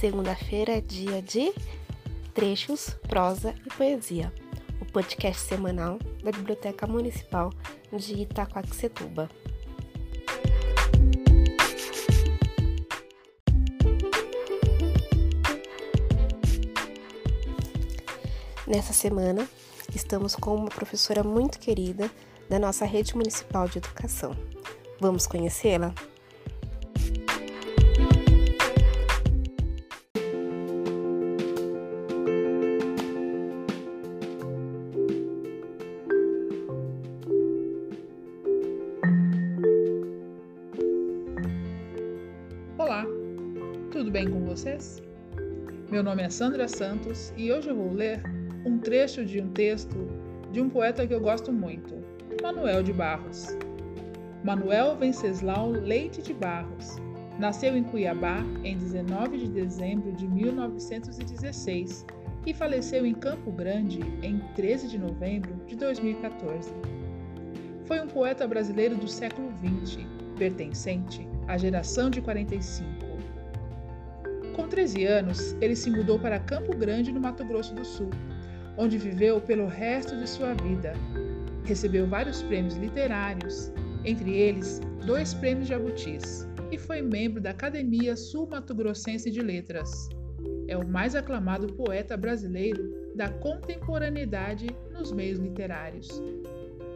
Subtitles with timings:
[0.00, 1.52] Segunda-feira é dia de
[2.32, 4.32] trechos, prosa e poesia.
[4.80, 7.52] O podcast semanal da Biblioteca Municipal
[7.92, 9.28] de Itacoaxetuba.
[18.66, 19.46] Nessa semana,
[19.94, 22.10] estamos com uma professora muito querida
[22.48, 24.34] da nossa rede municipal de educação.
[24.98, 25.92] Vamos conhecê-la?
[44.10, 45.00] Tudo bem com vocês?
[45.88, 48.20] Meu nome é Sandra Santos e hoje eu vou ler
[48.66, 49.96] um trecho de um texto
[50.50, 51.94] de um poeta que eu gosto muito,
[52.42, 53.56] Manuel de Barros.
[54.42, 56.96] Manuel Venceslau Leite de Barros
[57.38, 62.04] nasceu em Cuiabá em 19 de dezembro de 1916
[62.44, 66.72] e faleceu em Campo Grande em 13 de novembro de 2014.
[67.84, 70.04] Foi um poeta brasileiro do século XX,
[70.36, 73.09] pertencente à geração de 45.
[74.60, 78.10] Com 13 anos, ele se mudou para Campo Grande, no Mato Grosso do Sul,
[78.76, 80.92] onde viveu pelo resto de sua vida.
[81.64, 83.72] Recebeu vários prêmios literários,
[84.04, 90.10] entre eles dois prêmios Jabutis, e foi membro da Academia Sul-Mato Grossense de Letras.
[90.68, 96.20] É o mais aclamado poeta brasileiro da contemporaneidade nos meios literários.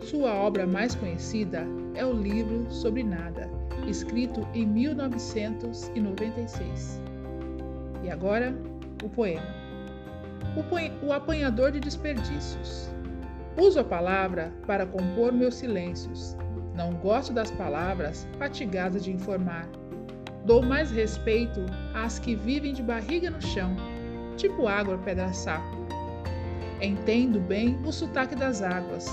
[0.03, 3.48] Sua obra mais conhecida é o livro Sobre Nada,
[3.89, 7.14] escrito em 1996.
[8.05, 8.55] E agora,
[9.03, 9.65] o poema
[11.03, 12.91] o apanhador de desperdícios.
[13.57, 16.37] Uso a palavra para compor meus silêncios.
[16.75, 19.69] Não gosto das palavras fatigadas de informar.
[20.45, 21.61] Dou mais respeito
[21.95, 23.75] às que vivem de barriga no chão,
[24.37, 25.85] tipo água pedra-sapo.
[26.81, 29.07] Entendo bem o sotaque das águas.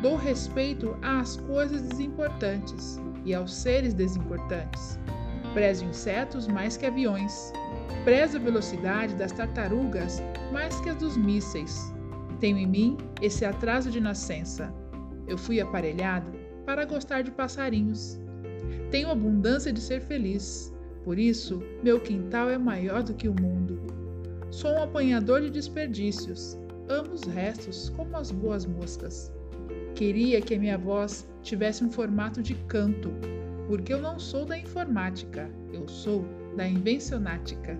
[0.00, 4.98] Dou respeito às coisas desimportantes e aos seres desimportantes.
[5.54, 7.52] Prezo insetos mais que aviões.
[8.04, 11.92] Prezo a velocidade das tartarugas mais que as dos mísseis.
[12.40, 14.72] Tenho em mim esse atraso de nascença.
[15.28, 16.32] Eu fui aparelhado
[16.64, 18.18] para gostar de passarinhos.
[18.90, 20.72] Tenho abundância de ser feliz.
[21.04, 23.80] Por isso, meu quintal é maior do que o mundo.
[24.50, 26.58] Sou um apanhador de desperdícios.
[26.88, 29.32] Amo os restos como as boas moscas.
[29.94, 33.10] Queria que a minha voz tivesse um formato de canto,
[33.72, 37.74] porque eu não sou da informática, eu sou da invencionática.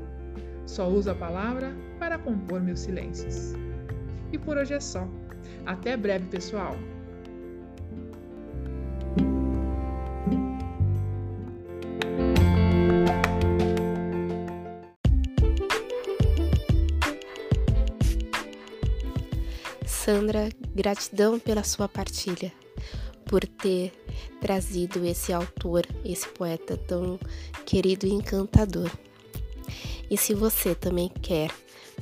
[0.64, 3.52] Só uso a palavra para compor meus silêncios.
[4.32, 5.06] E por hoje é só.
[5.66, 6.74] Até breve, pessoal!
[19.84, 22.50] Sandra, gratidão pela sua partilha,
[23.32, 23.90] por ter
[24.42, 27.18] trazido esse autor, esse poeta tão
[27.64, 28.90] querido e encantador.
[30.10, 31.50] E se você também quer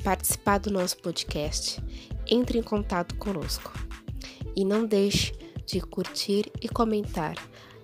[0.03, 1.81] participar do nosso podcast,
[2.29, 3.71] entre em contato conosco.
[4.53, 5.31] E não deixe
[5.65, 7.35] de curtir e comentar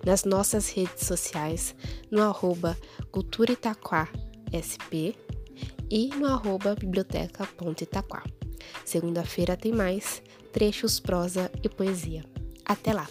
[0.04, 1.74] nas nossas redes sociais
[2.10, 2.76] no arroba
[3.10, 4.10] Cultura Itaquá
[4.52, 5.16] SP
[5.90, 8.22] e no arroba biblioteca.itaquá.
[8.84, 10.22] Segunda-feira tem mais
[10.52, 12.22] trechos, prosa e poesia.
[12.62, 13.08] Até lá!